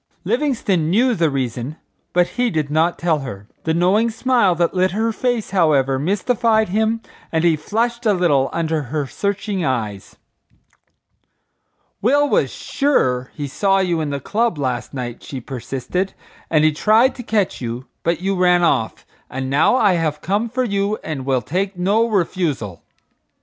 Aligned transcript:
Livingstone 0.23 0.89
knew 0.89 1.13
the 1.13 1.29
reason, 1.29 1.75
but 2.11 2.29
he 2.29 2.49
did 2.49 2.71
not 2.71 2.97
tell 2.97 3.19
her. 3.19 3.47
The 3.65 3.73
knowing 3.75 4.09
smile 4.09 4.55
that 4.55 4.73
lit 4.73 4.89
her 4.93 5.11
face, 5.11 5.51
however, 5.51 5.99
mystified 5.99 6.69
him 6.69 7.01
and 7.31 7.43
he 7.43 7.55
flushed 7.55 8.07
a 8.07 8.13
little 8.13 8.49
under 8.51 8.81
her 8.89 9.05
searching 9.05 9.63
eyes. 9.63 10.15
"Will 12.01 12.27
was 12.27 12.49
sure 12.51 13.29
he 13.35 13.47
saw 13.47 13.77
you 13.77 14.01
in 14.01 14.09
the 14.09 14.19
club 14.19 14.57
last 14.57 14.91
night," 14.91 15.21
she 15.21 15.39
persisted, 15.39 16.15
"and 16.49 16.63
he 16.63 16.71
tried 16.71 17.13
to 17.13 17.21
catch 17.21 17.61
you, 17.61 17.85
but 18.01 18.21
you 18.21 18.35
ran 18.35 18.63
off; 18.63 19.05
and 19.29 19.51
now 19.51 19.75
I 19.75 19.93
have 19.93 20.19
come 20.19 20.49
for 20.49 20.63
you 20.63 20.97
and 21.03 21.27
will 21.27 21.43
take 21.43 21.77
no 21.77 22.07
refusal." 22.07 22.81